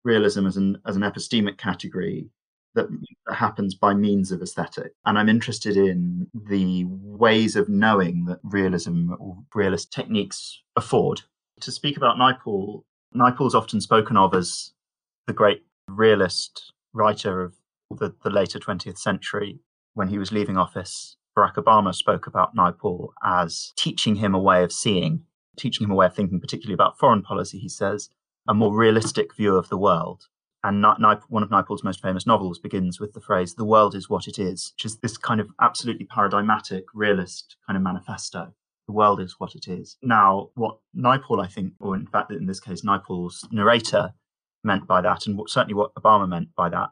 realism 0.05 0.47
as 0.47 0.57
an 0.57 0.79
as 0.87 0.97
an 0.97 1.03
epistemic 1.03 1.57
category 1.57 2.31
that 2.75 2.87
happens 3.29 3.75
by 3.75 3.95
means 3.95 4.33
of 4.33 4.43
aesthetic. 4.43 4.93
And 5.05 5.19
I'm 5.19 5.29
interested 5.29 5.77
in 5.77 6.29
the 6.35 6.85
ways 6.87 7.57
of 7.57 7.69
knowing 7.69 8.25
that 8.27 8.41
realism 8.43 9.11
or 9.19 9.39
realist 9.55 9.93
techniques 9.93 10.63
afford. 10.77 11.23
To 11.61 11.73
speak 11.73 11.97
about 11.97 12.17
Naipaul, 12.17 12.83
Naipaul's 13.15 13.55
often 13.55 13.81
spoken 13.81 14.17
of 14.17 14.35
as 14.35 14.73
the 15.27 15.33
great 15.33 15.63
realist 15.89 16.73
writer 16.93 17.43
of 17.43 17.55
the, 17.91 18.15
the 18.25 18.31
later 18.31 18.59
20th 18.59 18.99
century. 18.99 19.61
When 19.95 20.09
he 20.09 20.19
was 20.19 20.33
leaving 20.33 20.57
office, 20.57 21.17
Barack 21.37 21.57
Obama 21.57 21.95
spoke 21.95 22.27
about 22.27 22.57
Naipaul 22.57 23.09
as 23.23 23.73
teaching 23.77 24.17
him 24.17 24.35
a 24.35 24.41
way 24.41 24.65
of 24.65 24.73
seeing, 24.73 25.25
teaching 25.59 25.85
him 25.85 25.91
a 25.91 25.95
way 25.95 26.07
of 26.07 26.15
thinking, 26.15 26.41
particularly 26.41 26.75
about 26.75 26.99
foreign 26.99 27.23
policy, 27.23 27.59
he 27.59 27.69
says, 27.69 28.09
a 28.49 28.55
more 28.55 28.75
realistic 28.75 29.37
view 29.37 29.55
of 29.55 29.69
the 29.69 29.77
world 29.77 30.29
and 30.65 30.85
one 31.29 31.43
of 31.43 31.51
Naipaul's 31.51 31.83
most 31.83 32.01
famous 32.01 32.27
novels 32.27 32.59
begins 32.59 33.01
with 33.01 33.15
the 33.15 33.21
phrase, 33.21 33.55
the 33.55 33.65
world 33.65 33.95
is 33.95 34.09
what 34.09 34.29
it 34.29 34.39
is, 34.39 34.73
which 34.77 34.85
is 34.85 34.99
this 34.99 35.17
kind 35.17 35.41
of 35.41 35.49
absolutely 35.61 36.07
paradigmatic, 36.07 36.85
realist 36.95 37.57
kind 37.67 37.77
of 37.77 37.83
manifesto. 37.83 38.53
The 38.87 38.93
world 38.93 39.21
is 39.21 39.37
what 39.39 39.55
it 39.55 39.67
is. 39.67 39.97
Now, 40.03 40.51
what 40.55 40.79
Naipaul, 40.97 41.43
I 41.43 41.49
think, 41.49 41.75
or 41.81 41.97
in 41.97 42.07
fact, 42.07 42.33
in 42.33 42.47
this 42.47 42.61
case, 42.61 42.83
Naipaul's 42.83 43.47
narrator 43.51 44.15
meant 44.65 44.87
by 44.87 45.01
that, 45.01 45.27
and 45.27 45.37
what, 45.37 45.51
certainly 45.51 45.75
what 45.75 45.95
Obama 45.95 46.29
meant 46.29 46.49
by 46.57 46.69
that, 46.69 46.91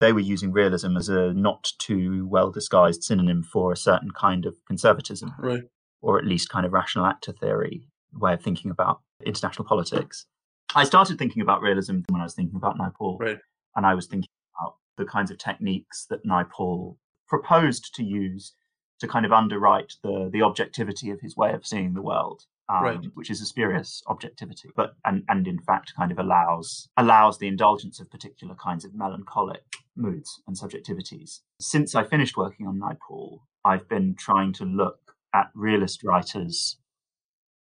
they 0.00 0.12
were 0.12 0.20
using 0.20 0.52
realism 0.52 0.96
as 0.96 1.08
a 1.08 1.32
not 1.34 1.72
too 1.78 2.26
well 2.28 2.50
disguised 2.50 3.02
synonym 3.02 3.42
for 3.42 3.72
a 3.72 3.76
certain 3.76 4.10
kind 4.12 4.46
of 4.46 4.56
conservatism, 4.66 5.34
right. 5.38 5.64
or 6.00 6.18
at 6.18 6.24
least 6.24 6.48
kind 6.48 6.64
of 6.64 6.72
rational 6.72 7.06
actor 7.06 7.32
theory 7.32 7.88
way 8.12 8.34
of 8.34 8.42
thinking 8.42 8.70
about 8.70 9.00
international 9.24 9.66
politics. 9.66 10.26
I 10.74 10.84
started 10.84 11.18
thinking 11.18 11.42
about 11.42 11.62
realism 11.62 12.00
when 12.08 12.20
I 12.20 12.24
was 12.24 12.34
thinking 12.34 12.56
about 12.56 12.78
Naipaul. 12.78 13.18
Right. 13.18 13.38
And 13.76 13.86
I 13.86 13.94
was 13.94 14.06
thinking 14.06 14.30
about 14.58 14.76
the 14.96 15.04
kinds 15.04 15.30
of 15.30 15.38
techniques 15.38 16.06
that 16.10 16.24
Naipaul 16.24 16.96
proposed 17.28 17.94
to 17.94 18.04
use 18.04 18.54
to 19.00 19.08
kind 19.08 19.24
of 19.24 19.32
underwrite 19.32 19.94
the 20.02 20.28
the 20.32 20.42
objectivity 20.42 21.10
of 21.10 21.20
his 21.20 21.36
way 21.36 21.52
of 21.52 21.66
seeing 21.66 21.94
the 21.94 22.02
world. 22.02 22.42
Um, 22.68 22.84
right. 22.84 23.00
which 23.14 23.30
is 23.30 23.40
a 23.40 23.46
spurious 23.46 24.00
objectivity, 24.06 24.68
but 24.76 24.94
and, 25.04 25.24
and 25.28 25.48
in 25.48 25.58
fact 25.58 25.92
kind 25.96 26.12
of 26.12 26.20
allows 26.20 26.88
allows 26.96 27.38
the 27.38 27.48
indulgence 27.48 27.98
of 27.98 28.08
particular 28.12 28.54
kinds 28.54 28.84
of 28.84 28.94
melancholic 28.94 29.64
moods 29.96 30.40
and 30.46 30.56
subjectivities. 30.56 31.40
Since 31.58 31.96
I 31.96 32.04
finished 32.04 32.36
working 32.36 32.68
on 32.68 32.78
Naipaul, 32.78 33.40
I've 33.64 33.88
been 33.88 34.14
trying 34.14 34.52
to 34.52 34.64
look 34.64 35.16
at 35.34 35.50
realist 35.52 36.04
writers 36.04 36.76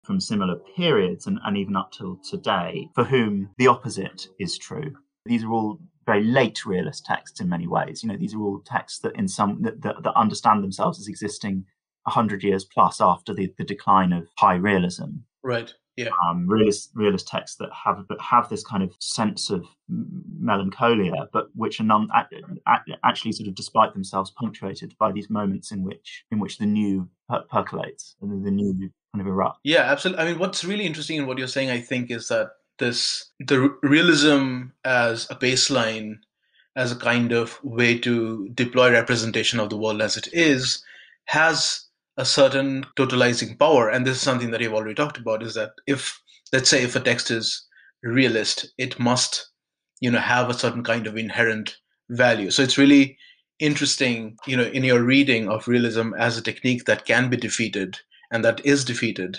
from 0.05 0.19
similar 0.19 0.55
periods 0.75 1.27
and, 1.27 1.39
and 1.45 1.57
even 1.57 1.75
up 1.75 1.91
till 1.91 2.17
today, 2.29 2.89
for 2.95 3.03
whom 3.03 3.49
the 3.57 3.67
opposite 3.67 4.27
is 4.39 4.57
true. 4.57 4.93
These 5.25 5.43
are 5.43 5.51
all 5.51 5.79
very 6.05 6.23
late 6.23 6.65
realist 6.65 7.05
texts 7.05 7.41
in 7.41 7.49
many 7.49 7.67
ways. 7.67 8.03
You 8.03 8.09
know, 8.09 8.17
these 8.17 8.35
are 8.35 8.41
all 8.41 8.61
texts 8.65 8.99
that 8.99 9.15
in 9.15 9.27
some 9.27 9.61
that, 9.63 9.81
that, 9.81 10.03
that 10.03 10.13
understand 10.15 10.63
themselves 10.63 10.99
as 10.99 11.07
existing 11.07 11.65
hundred 12.07 12.43
years 12.43 12.63
plus 12.63 13.01
after 13.01 13.33
the, 13.33 13.51
the 13.57 13.63
decline 13.63 14.13
of 14.13 14.27
high 14.37 14.55
realism. 14.55 15.09
Right. 15.43 15.73
Yeah. 15.95 16.09
Um, 16.29 16.45
realist 16.45 16.91
realist 16.93 17.27
texts 17.27 17.55
that 17.57 17.69
have 17.85 18.05
but 18.09 18.19
have 18.19 18.49
this 18.49 18.65
kind 18.65 18.83
of 18.83 18.93
sense 18.99 19.49
of 19.49 19.63
melancholia, 19.87 21.29
but 21.31 21.47
which 21.55 21.79
are 21.79 21.85
non, 21.85 22.09
actually 23.03 23.31
sort 23.31 23.47
of 23.47 23.55
despite 23.55 23.93
themselves 23.93 24.31
punctuated 24.31 24.93
by 24.99 25.13
these 25.13 25.29
moments 25.29 25.71
in 25.71 25.83
which 25.83 26.25
in 26.31 26.39
which 26.39 26.57
the 26.57 26.65
new 26.65 27.09
per- 27.29 27.43
percolates 27.49 28.17
and 28.21 28.45
the 28.45 28.51
new 28.51 28.89
of 29.21 29.27
erupt. 29.27 29.59
Yeah, 29.63 29.81
absolutely. 29.81 30.23
I 30.23 30.27
mean, 30.27 30.39
what's 30.39 30.63
really 30.63 30.85
interesting 30.85 31.17
in 31.17 31.27
what 31.27 31.37
you're 31.37 31.47
saying, 31.47 31.69
I 31.69 31.81
think, 31.81 32.11
is 32.11 32.27
that 32.29 32.51
this 32.77 33.31
the 33.39 33.75
realism 33.83 34.67
as 34.83 35.29
a 35.29 35.35
baseline, 35.35 36.19
as 36.75 36.91
a 36.91 36.97
kind 36.97 37.31
of 37.31 37.59
way 37.63 37.97
to 37.99 38.49
deploy 38.49 38.91
representation 38.91 39.59
of 39.59 39.69
the 39.69 39.77
world 39.77 40.01
as 40.01 40.17
it 40.17 40.27
is, 40.33 40.83
has 41.25 41.85
a 42.17 42.25
certain 42.25 42.85
totalizing 42.97 43.57
power. 43.57 43.89
And 43.89 44.05
this 44.05 44.17
is 44.17 44.21
something 44.21 44.51
that 44.51 44.61
you've 44.61 44.73
already 44.73 44.95
talked 44.95 45.17
about: 45.17 45.43
is 45.43 45.53
that 45.55 45.71
if 45.87 46.21
let's 46.51 46.69
say 46.69 46.83
if 46.83 46.95
a 46.95 46.99
text 46.99 47.31
is 47.31 47.65
realist, 48.03 48.73
it 48.77 48.99
must, 48.99 49.49
you 49.99 50.11
know, 50.11 50.19
have 50.19 50.49
a 50.49 50.53
certain 50.53 50.83
kind 50.83 51.07
of 51.07 51.17
inherent 51.17 51.77
value. 52.09 52.51
So 52.51 52.61
it's 52.61 52.77
really 52.77 53.17
interesting, 53.59 54.37
you 54.45 54.57
know, 54.57 54.63
in 54.63 54.83
your 54.83 55.01
reading 55.01 55.49
of 55.49 55.67
realism 55.67 56.13
as 56.19 56.37
a 56.37 56.41
technique 56.41 56.85
that 56.85 57.05
can 57.05 57.29
be 57.29 57.37
defeated 57.37 57.97
and 58.31 58.43
that 58.43 58.65
is 58.65 58.83
defeated 58.83 59.37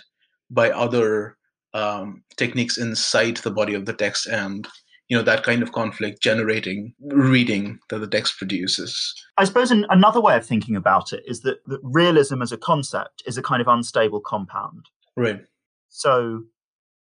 by 0.50 0.70
other 0.70 1.36
um, 1.74 2.22
techniques 2.36 2.78
inside 2.78 3.38
the 3.38 3.50
body 3.50 3.74
of 3.74 3.86
the 3.86 3.92
text 3.92 4.26
and 4.26 4.66
you 5.08 5.16
know 5.16 5.22
that 5.22 5.44
kind 5.44 5.62
of 5.62 5.72
conflict 5.72 6.20
generating 6.20 6.92
reading 7.00 7.78
that 7.90 8.00
the 8.00 8.08
text 8.08 8.38
produces. 8.38 9.14
I 9.36 9.44
suppose 9.44 9.70
an, 9.70 9.86
another 9.88 10.20
way 10.20 10.36
of 10.36 10.44
thinking 10.44 10.74
about 10.74 11.12
it 11.12 11.22
is 11.26 11.42
that, 11.42 11.58
that 11.66 11.80
realism 11.82 12.42
as 12.42 12.50
a 12.50 12.56
concept 12.56 13.22
is 13.24 13.38
a 13.38 13.42
kind 13.42 13.60
of 13.60 13.68
unstable 13.68 14.20
compound. 14.20 14.86
Right. 15.16 15.44
So 15.88 16.44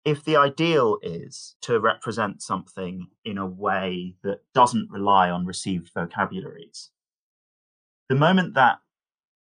if 0.04 0.24
the 0.24 0.36
ideal 0.36 0.98
is 1.04 1.56
to 1.62 1.80
represent 1.80 2.42
something 2.42 3.08
in 3.24 3.38
a 3.38 3.46
way 3.46 4.16
that 4.24 4.40
doesn't 4.56 4.90
rely 4.90 5.30
on 5.30 5.46
received 5.46 5.92
vocabularies 5.94 6.90
the 8.12 8.16
moment 8.16 8.56
that 8.56 8.80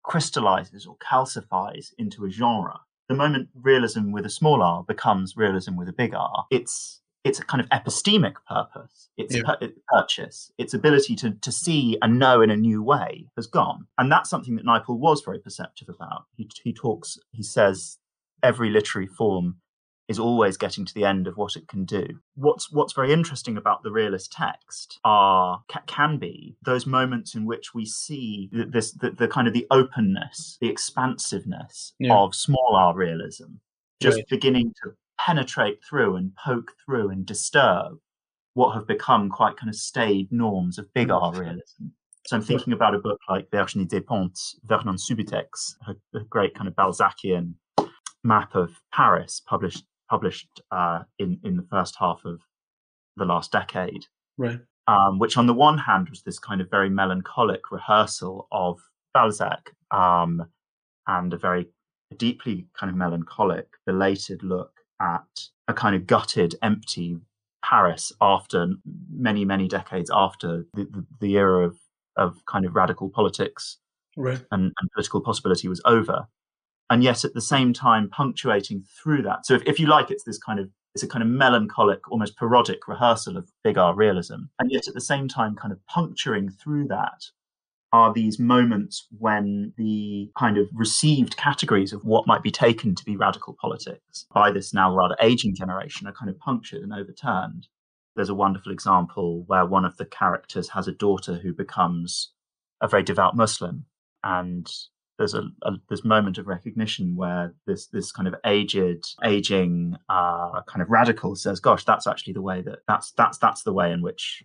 crystallizes 0.03 0.87
or 0.87 0.97
calcifies 0.97 1.93
into 1.99 2.25
a 2.25 2.31
genre. 2.31 2.81
The 3.09 3.15
moment 3.15 3.49
realism 3.55 4.13
with 4.13 4.25
a 4.25 4.31
small 4.31 4.63
r 4.63 4.85
becomes 4.85 5.37
realism 5.37 5.77
with 5.77 5.89
a 5.89 5.93
big 5.93 6.15
R, 6.15 6.47
it's 6.51 7.01
it's 7.25 7.39
a 7.39 7.45
kind 7.45 7.61
of 7.63 7.69
epistemic 7.69 8.35
purpose. 8.49 9.11
Its 9.17 9.37
yeah. 9.37 9.43
purchase, 9.93 10.53
its 10.57 10.73
ability 10.73 11.15
to, 11.17 11.33
to 11.33 11.53
see 11.53 11.99
and 12.01 12.19
know 12.19 12.41
in 12.41 12.51
a 12.51 12.57
new 12.57 12.83
way 12.83 13.27
has 13.37 13.47
gone. 13.47 13.87
And 13.99 14.11
that's 14.11 14.31
something 14.31 14.57
that 14.57 14.65
Naipaul 14.65 14.99
was 14.99 15.21
very 15.23 15.39
perceptive 15.39 15.91
about. 15.91 16.25
He, 16.37 16.49
he 16.65 16.73
talks, 16.73 17.19
he 17.33 17.43
says, 17.43 17.99
every 18.43 18.71
literary 18.71 19.07
form 19.07 19.57
is 20.11 20.19
always 20.19 20.57
getting 20.57 20.85
to 20.85 20.93
the 20.93 21.05
end 21.05 21.29
of 21.29 21.37
what 21.37 21.55
it 21.55 21.69
can 21.69 21.85
do. 21.85 22.05
What's 22.35 22.73
what's 22.73 22.93
very 22.93 23.13
interesting 23.13 23.57
about 23.57 23.85
the 23.85 23.93
realist 23.93 24.33
text 24.33 24.99
are 25.05 25.63
can 25.87 26.19
be 26.19 26.57
those 26.65 26.85
moments 26.85 27.37
in 27.37 27.47
which 27.47 27.73
we 27.73 27.87
see 27.87 28.51
this 28.53 28.91
the, 28.91 29.13
the 29.13 29.29
kind 29.29 29.47
of 29.47 29.55
the 29.55 29.69
openness, 29.71 30.59
the 30.61 30.69
expansiveness 30.69 31.95
yeah. 32.01 32.13
of 32.13 32.35
small 32.35 32.75
r 32.77 32.93
realism, 32.93 33.55
just 34.03 34.17
right. 34.17 34.29
beginning 34.29 34.75
to 34.83 34.91
penetrate 35.17 35.79
through 35.89 36.17
and 36.17 36.35
poke 36.35 36.73
through 36.85 37.11
and 37.11 37.25
disturb 37.25 37.99
what 38.55 38.75
have 38.75 38.89
become 38.89 39.29
quite 39.29 39.57
kind 39.57 39.71
of 39.71 39.77
staid 39.77 40.27
norms 40.33 40.77
of 40.77 40.93
big 40.93 41.11
R 41.11 41.33
realism. 41.33 41.85
So 42.27 42.37
I'm 42.37 42.43
thinking 42.43 42.73
about 42.73 42.97
a 42.97 42.99
book 42.99 43.21
like 43.29 43.51
Virginie 43.53 43.87
Despentes, 43.87 44.57
Vernon 44.65 44.97
Subutex, 44.97 45.75
a, 45.87 46.19
a 46.19 46.25
great 46.25 46.55
kind 46.55 46.67
of 46.67 46.75
Balzacian 46.75 47.55
map 48.25 48.55
of 48.55 48.71
Paris 48.93 49.41
published 49.47 49.85
published 50.11 50.61
uh, 50.71 51.01
in 51.19 51.39
in 51.45 51.57
the 51.57 51.67
first 51.71 51.95
half 51.99 52.25
of 52.25 52.41
the 53.17 53.25
last 53.25 53.53
decade. 53.53 54.07
Right. 54.37 54.61
Um, 54.89 55.19
which, 55.19 55.37
on 55.37 55.47
the 55.47 55.55
one 55.55 55.79
hand, 55.79 56.09
was 56.11 56.23
this 56.23 56.39
kind 56.39 56.61
of 56.61 56.69
very 56.69 56.91
melancholic 56.91 57.71
rehearsal 57.71 58.49
of 58.51 58.81
Balzac 59.15 59.71
um, 59.93 60.47
and 61.07 61.33
a 61.33 61.37
very 61.37 61.69
deeply 62.17 62.67
kind 62.79 62.91
of 62.91 62.97
melancholic, 62.97 63.69
belated 63.87 64.43
look 64.43 64.73
at 65.01 65.49
a 65.69 65.75
kind 65.75 65.95
of 65.95 66.07
gutted, 66.07 66.57
empty 66.63 67.19
Paris 67.65 68.13
after 68.21 68.69
many, 69.13 69.45
many 69.45 69.69
decades 69.69 70.11
after 70.13 70.67
the, 70.75 70.85
the, 70.85 71.07
the 71.21 71.37
era 71.37 71.67
of, 71.67 71.79
of 72.17 72.45
kind 72.47 72.65
of 72.65 72.75
radical 72.75 73.09
politics 73.11 73.79
right. 74.17 74.43
and, 74.51 74.65
and, 74.65 74.91
political 74.93 75.21
possibility 75.21 75.69
was 75.69 75.81
over. 75.85 76.27
And 76.91 77.05
yet 77.05 77.25
at 77.25 77.35
the 77.35 77.41
same 77.41 77.73
time 77.73 78.11
punctuating 78.11 78.83
through 78.83 79.23
that. 79.23 79.47
So 79.47 79.55
if, 79.55 79.63
if 79.65 79.79
you 79.79 79.87
like, 79.87 80.11
it's 80.11 80.25
this 80.25 80.39
kind 80.39 80.59
of 80.59 80.69
it's 80.95 81.05
a 81.05 81.09
kind 81.09 81.23
of 81.23 81.29
melancholic, 81.29 82.11
almost 82.11 82.37
parodic 82.37 82.89
rehearsal 82.89 83.37
of 83.37 83.53
big 83.63 83.79
R 83.79 83.95
realism. 83.95 84.47
And 84.59 84.73
yet 84.73 84.89
at 84.89 84.95
the 84.95 85.01
same 85.01 85.29
time 85.29 85.55
kind 85.55 85.73
of 85.73 85.85
puncturing 85.87 86.51
through 86.51 86.89
that 86.89 87.27
are 87.93 88.13
these 88.13 88.39
moments 88.39 89.07
when 89.19 89.73
the 89.77 90.31
kind 90.39 90.57
of 90.57 90.69
received 90.73 91.37
categories 91.37 91.93
of 91.93 92.05
what 92.05 92.27
might 92.27 92.43
be 92.43 92.51
taken 92.51 92.95
to 92.95 93.05
be 93.05 93.17
radical 93.17 93.57
politics 93.61 94.27
by 94.33 94.51
this 94.51 94.73
now 94.73 94.95
rather 94.95 95.17
aging 95.21 95.55
generation 95.55 96.07
are 96.07 96.13
kind 96.13 96.31
of 96.31 96.39
punctured 96.39 96.83
and 96.83 96.93
overturned. 96.93 97.67
There's 98.15 98.29
a 98.29 98.35
wonderful 98.35 98.73
example 98.73 99.45
where 99.47 99.67
one 99.67 99.85
of 99.85 99.97
the 99.97 100.05
characters 100.05 100.71
has 100.71 100.87
a 100.87 100.93
daughter 100.93 101.35
who 101.35 101.53
becomes 101.53 102.33
a 102.81 102.89
very 102.89 103.03
devout 103.03 103.37
Muslim, 103.37 103.87
and 104.23 104.71
there's 105.21 105.35
a, 105.35 105.43
a 105.63 105.73
this 105.91 106.03
moment 106.03 106.39
of 106.39 106.47
recognition 106.47 107.15
where 107.15 107.55
this 107.67 107.89
this 107.89 108.11
kind 108.11 108.27
of 108.27 108.35
aged, 108.47 109.05
aging 109.23 109.97
uh, 110.09 110.63
kind 110.67 110.81
of 110.81 110.89
radical 110.89 111.37
says, 111.37 111.61
"Gosh, 111.61 111.85
that's 111.85 112.07
actually 112.07 112.33
the 112.33 112.43
way 112.43 112.63
that 112.63 112.79
that's 112.89 113.13
that's 113.13 113.37
that's 113.37 113.63
the 113.63 113.73
way 113.75 113.93
in 113.93 114.01
which 114.01 114.43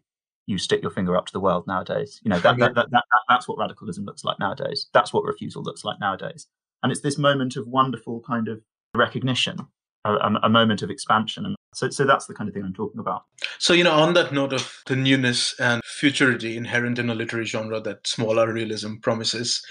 you 0.47 0.57
stick 0.57 0.81
your 0.81 0.91
finger 0.91 1.15
up 1.15 1.27
to 1.27 1.33
the 1.33 1.39
world 1.39 1.65
nowadays. 1.65 2.19
You 2.23 2.29
know, 2.29 2.39
that, 2.39 2.57
that, 2.59 2.75
that, 2.75 2.91
that, 2.91 3.03
that's 3.29 3.47
what 3.47 3.57
radicalism 3.57 4.05
looks 4.05 4.23
like 4.23 4.37
nowadays. 4.37 4.87
That's 4.93 5.11
what 5.13 5.23
refusal 5.23 5.63
looks 5.63 5.83
like 5.83 5.99
nowadays. 5.99 6.45
And 6.83 6.91
it's 6.91 7.01
this 7.01 7.17
moment 7.17 7.55
of 7.55 7.67
wonderful 7.67 8.21
kind 8.27 8.47
of 8.47 8.61
recognition, 8.93 9.57
a, 10.03 10.13
a, 10.43 10.49
moment 10.49 10.83
of 10.83 10.91
expansion. 10.91 11.47
And 11.47 11.55
so, 11.73 11.89
so 11.89 12.05
that's 12.05 12.27
the 12.27 12.35
kind 12.35 12.47
of 12.47 12.53
thing 12.53 12.63
I'm 12.63 12.75
talking 12.75 12.99
about. 12.99 13.23
So, 13.57 13.73
you 13.73 13.83
know, 13.83 13.93
on 13.93 14.13
that 14.13 14.33
note 14.33 14.53
of 14.53 14.83
the 14.85 14.95
newness 14.95 15.59
and 15.59 15.81
futurity 15.83 16.57
inherent 16.57 16.99
in 16.99 17.09
a 17.09 17.15
literary 17.15 17.45
genre 17.45 17.81
that 17.81 18.05
smaller 18.05 18.53
realism 18.53 18.97
promises, 18.97 19.65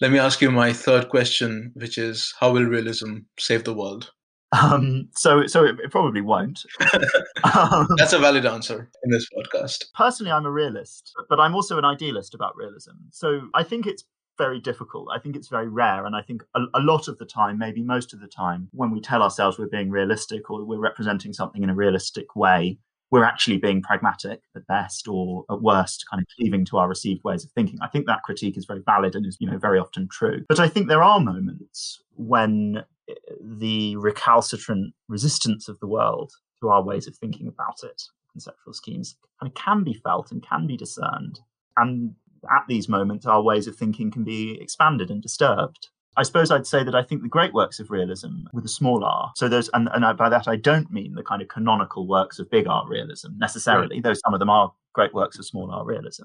let 0.00 0.10
me 0.10 0.18
ask 0.18 0.40
you 0.40 0.50
my 0.50 0.72
third 0.72 1.08
question, 1.08 1.72
which 1.74 1.98
is 1.98 2.34
how 2.38 2.52
will 2.52 2.64
realism 2.64 3.18
save 3.38 3.64
the 3.64 3.74
world? 3.74 4.12
Um, 4.52 5.08
so, 5.14 5.46
so 5.46 5.64
it, 5.64 5.78
it 5.80 5.90
probably 5.90 6.22
won't. 6.22 6.64
um, 7.54 7.86
That's 7.96 8.14
a 8.14 8.18
valid 8.18 8.46
answer 8.46 8.88
in 9.04 9.10
this 9.10 9.26
podcast. 9.36 9.84
Personally, 9.94 10.32
I'm 10.32 10.46
a 10.46 10.50
realist, 10.50 11.12
but 11.28 11.38
I'm 11.38 11.54
also 11.54 11.76
an 11.76 11.84
idealist 11.84 12.34
about 12.34 12.56
realism. 12.56 12.92
So, 13.10 13.42
I 13.54 13.62
think 13.62 13.86
it's 13.86 14.04
very 14.38 14.60
difficult. 14.60 15.08
I 15.14 15.18
think 15.18 15.36
it's 15.36 15.48
very 15.48 15.68
rare. 15.68 16.06
And 16.06 16.16
I 16.16 16.22
think 16.22 16.42
a, 16.54 16.60
a, 16.72 16.80
lot 16.80 17.08
of 17.08 17.18
the 17.18 17.26
time, 17.26 17.58
maybe 17.58 17.82
most 17.82 18.14
of 18.14 18.20
the 18.20 18.28
time, 18.28 18.68
when 18.72 18.90
we 18.92 19.00
tell 19.00 19.22
ourselves 19.22 19.58
we're 19.58 19.66
being 19.66 19.90
realistic 19.90 20.48
or 20.48 20.64
we're 20.64 20.78
representing 20.78 21.32
something 21.32 21.62
in 21.62 21.68
a 21.68 21.74
realistic 21.74 22.36
way, 22.36 22.78
we're 23.10 23.24
actually 23.24 23.56
being 23.56 23.82
pragmatic 23.82 24.42
at 24.54 24.66
best 24.66 25.08
or 25.08 25.44
at 25.50 25.62
worst 25.62 26.04
kind 26.10 26.20
of 26.20 26.26
cleaving 26.36 26.64
to 26.66 26.76
our 26.76 26.88
received 26.88 27.24
ways 27.24 27.44
of 27.44 27.50
thinking. 27.52 27.78
I 27.80 27.88
think 27.88 28.06
that 28.06 28.22
critique 28.22 28.56
is 28.56 28.66
very 28.66 28.82
valid 28.84 29.14
and 29.14 29.26
is, 29.26 29.36
you 29.40 29.50
know, 29.50 29.58
very 29.58 29.78
often 29.78 30.08
true. 30.08 30.44
But 30.48 30.60
I 30.60 30.68
think 30.68 30.88
there 30.88 31.02
are 31.02 31.20
moments 31.20 32.02
when 32.16 32.84
eh, 33.08 33.14
the 33.40 33.96
recalcitrant 33.96 34.94
resistance 35.08 35.68
of 35.68 35.78
the 35.80 35.86
world 35.86 36.32
to 36.60 36.68
our 36.68 36.82
ways 36.82 37.06
of 37.06 37.16
thinking 37.16 37.48
about 37.48 37.82
it, 37.82 38.02
conceptual 38.32 38.74
schemes, 38.74 39.16
kind 39.40 39.50
of 39.50 39.54
can 39.54 39.84
be 39.84 39.94
felt 39.94 40.30
and 40.30 40.46
can 40.46 40.66
be 40.66 40.76
discerned. 40.76 41.40
And 41.76 42.14
at 42.50 42.64
these 42.68 42.88
moments, 42.88 43.26
our 43.26 43.42
ways 43.42 43.66
of 43.66 43.76
thinking 43.76 44.10
can 44.10 44.24
be 44.24 44.58
expanded 44.60 45.10
and 45.10 45.22
disturbed. 45.22 45.88
I 46.18 46.24
suppose 46.24 46.50
I'd 46.50 46.66
say 46.66 46.82
that 46.82 46.96
I 46.96 47.02
think 47.04 47.22
the 47.22 47.28
great 47.28 47.54
works 47.54 47.78
of 47.78 47.92
realism 47.92 48.48
with 48.52 48.64
a 48.64 48.68
small 48.68 49.04
r. 49.04 49.30
So 49.36 49.48
those, 49.48 49.70
and, 49.72 49.88
and 49.94 50.18
by 50.18 50.28
that 50.28 50.48
I 50.48 50.56
don't 50.56 50.90
mean 50.90 51.14
the 51.14 51.22
kind 51.22 51.40
of 51.40 51.46
canonical 51.46 52.08
works 52.08 52.40
of 52.40 52.50
big 52.50 52.66
R 52.66 52.84
realism 52.88 53.38
necessarily, 53.38 53.96
right. 53.96 54.02
though 54.02 54.14
some 54.14 54.34
of 54.34 54.40
them 54.40 54.50
are 54.50 54.72
great 54.94 55.14
works 55.14 55.38
of 55.38 55.46
small 55.46 55.70
r 55.70 55.84
realism. 55.84 56.24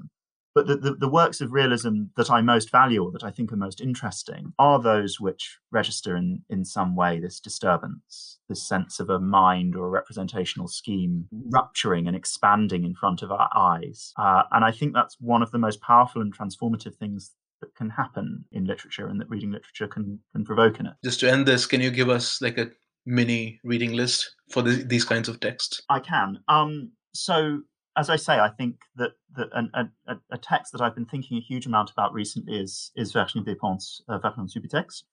But 0.56 0.68
the, 0.68 0.78
the, 0.78 0.96
the, 0.96 1.10
works 1.10 1.42
of 1.42 1.52
realism 1.52 2.04
that 2.16 2.30
I 2.30 2.42
most 2.42 2.72
value 2.72 3.04
or 3.04 3.12
that 3.12 3.24
I 3.24 3.32
think 3.32 3.52
are 3.52 3.56
most 3.56 3.82
interesting 3.82 4.54
are 4.60 4.80
those 4.80 5.20
which 5.20 5.58
register 5.72 6.16
in, 6.16 6.44
in 6.48 6.64
some 6.64 6.96
way 6.96 7.20
this 7.20 7.40
disturbance, 7.40 8.38
this 8.50 8.68
sense 8.68 9.00
of 9.00 9.10
a 9.10 9.20
mind 9.20 9.76
or 9.76 9.88
a 9.88 9.90
representational 9.90 10.68
scheme 10.68 11.28
rupturing 11.50 12.08
and 12.08 12.16
expanding 12.16 12.84
in 12.84 12.94
front 12.94 13.24
of 13.24 13.32
our 13.32 13.50
eyes. 13.56 14.14
Uh, 14.16 14.44
and 14.52 14.64
I 14.64 14.72
think 14.72 14.94
that's 14.94 15.18
one 15.20 15.42
of 15.42 15.50
the 15.50 15.58
most 15.58 15.82
powerful 15.82 16.22
and 16.22 16.36
transformative 16.36 16.96
things 16.96 17.32
that 17.63 17.76
can 17.76 17.89
happen 17.89 18.43
in 18.52 18.65
literature 18.65 19.08
and 19.08 19.19
that 19.21 19.30
reading 19.30 19.52
literature 19.52 19.88
can, 19.88 20.19
can 20.34 20.43
provoke 20.43 20.80
in 20.80 20.86
it. 20.86 20.93
Just 21.04 21.21
to 21.21 21.32
end 21.32 21.45
this, 21.45 21.65
can 21.65 21.80
you 21.80 21.91
give 21.91 22.10
us 22.10 22.41
like 22.41 22.58
a 22.58 22.69
mini 23.06 23.60
reading 23.63 23.93
list 23.93 24.36
for 24.52 24.62
the, 24.62 24.84
these 24.84 25.06
kinds 25.06 25.30
of 25.30 25.39
texts? 25.39 25.82
I 25.89 25.99
can. 25.99 26.39
Um, 26.49 26.91
so 27.13 27.62
as 27.95 28.10
I 28.10 28.17
say, 28.17 28.39
I 28.39 28.49
think 28.49 28.76
that, 28.97 29.12
that 29.38 29.49
an, 29.54 29.69
a, 29.73 30.15
a, 30.32 30.38
text 30.38 30.73
that 30.73 30.82
I've 30.82 30.95
been 30.95 31.06
thinking 31.06 31.38
a 31.38 31.41
huge 31.41 31.65
amount 31.65 31.91
about 31.91 32.13
recently 32.13 32.60
is 32.60 32.91
is 32.95 33.12
Virginie 33.12 33.45
Despentes, 33.45 34.02
uh, 34.10 34.17
Vernon 34.17 34.47
Subutex. 34.47 35.04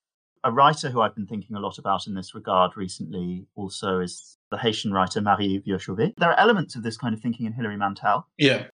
A 0.42 0.50
writer 0.50 0.88
who 0.88 1.02
I've 1.02 1.14
been 1.14 1.26
thinking 1.26 1.54
a 1.54 1.60
lot 1.60 1.76
about 1.76 2.06
in 2.06 2.14
this 2.14 2.34
regard 2.34 2.74
recently 2.74 3.46
also 3.54 4.00
is 4.00 4.38
the 4.50 4.56
Haitian 4.56 4.90
writer 4.90 5.20
Marie 5.20 5.58
Vieux-Chauvet. 5.58 6.14
There 6.16 6.30
are 6.30 6.40
elements 6.40 6.74
of 6.74 6.82
this 6.82 6.96
kind 6.96 7.14
of 7.14 7.20
thinking 7.20 7.44
in 7.44 7.52
Hilary 7.52 7.76
Mantel. 7.76 8.26
Yeah. 8.38 8.68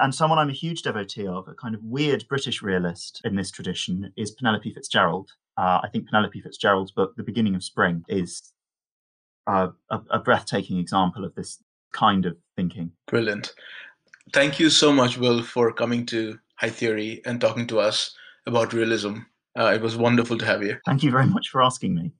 And 0.00 0.14
someone 0.14 0.38
I'm 0.38 0.50
a 0.50 0.52
huge 0.52 0.82
devotee 0.82 1.26
of, 1.26 1.46
a 1.48 1.54
kind 1.54 1.74
of 1.74 1.82
weird 1.84 2.24
British 2.28 2.62
realist 2.62 3.20
in 3.24 3.36
this 3.36 3.50
tradition, 3.50 4.12
is 4.16 4.32
Penelope 4.32 4.72
Fitzgerald. 4.72 5.30
Uh, 5.56 5.80
I 5.82 5.88
think 5.92 6.08
Penelope 6.08 6.40
Fitzgerald's 6.40 6.90
book, 6.90 7.14
The 7.16 7.22
Beginning 7.22 7.54
of 7.54 7.62
Spring, 7.62 8.04
is 8.08 8.52
uh, 9.46 9.68
a, 9.90 10.00
a, 10.10 10.18
breathtaking 10.18 10.78
example 10.78 11.24
of 11.24 11.34
this 11.34 11.62
kind 11.92 12.26
of 12.26 12.36
thinking. 12.56 12.90
Brilliant. 13.06 13.54
Thank 14.32 14.58
you 14.58 14.70
so 14.70 14.92
much, 14.92 15.16
Will, 15.16 15.42
for 15.42 15.72
coming 15.72 16.06
to 16.06 16.38
High 16.56 16.70
Theory 16.70 17.20
and 17.24 17.40
talking 17.40 17.66
to 17.68 17.78
us 17.78 18.16
about 18.46 18.72
realism. 18.72 19.18
Uh, 19.56 19.72
it 19.74 19.80
was 19.80 19.96
wonderful 19.96 20.38
to 20.38 20.44
have 20.44 20.62
you. 20.62 20.78
Thank 20.86 21.02
you 21.02 21.10
very 21.10 21.26
much 21.26 21.50
for 21.50 21.62
asking 21.62 21.94
me. 21.94 22.12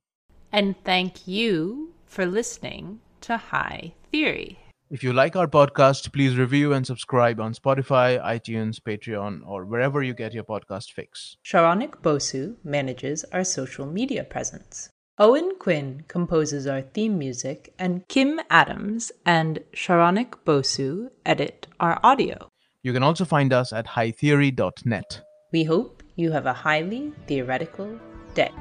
And 0.53 0.77
thank 0.85 1.27
you 1.27 1.93
for 2.07 2.27
listening 2.27 3.01
to 3.23 3.37
High 3.37 3.95
Theory. 4.13 4.59
If 4.94 5.02
you 5.02 5.12
like 5.12 5.35
our 5.35 5.48
podcast, 5.48 6.12
please 6.12 6.37
review 6.37 6.72
and 6.72 6.87
subscribe 6.87 7.40
on 7.40 7.52
Spotify, 7.52 8.24
iTunes, 8.24 8.78
Patreon, 8.78 9.40
or 9.44 9.64
wherever 9.64 10.04
you 10.04 10.14
get 10.14 10.33
your 10.33 10.44
podcast 10.44 10.92
fix. 10.92 11.37
Saronik 11.44 12.00
Bosu 12.00 12.54
manages 12.62 13.24
our 13.33 13.42
social 13.42 13.87
media 13.87 14.22
presence. 14.22 14.90
Owen 15.18 15.54
Quinn 15.59 16.04
composes 16.07 16.68
our 16.68 16.80
theme 16.80 17.18
music, 17.18 17.74
and 17.76 18.07
Kim 18.07 18.40
Adams 18.50 19.11
and 19.26 19.59
Saronik 19.74 20.35
Bosu 20.46 21.09
edit 21.26 21.66
our 21.80 21.98
audio. 22.04 22.48
You 22.85 22.92
can 22.92 23.02
also 23.02 23.24
find 23.24 23.52
us 23.52 23.72
at 23.72 23.88
hightheory.net. 23.88 25.22
We 25.50 25.64
hope 25.64 26.04
you 26.14 26.30
have 26.30 26.46
a 26.46 26.52
highly 26.52 27.12
theoretical 27.26 27.98
day. 28.35 28.52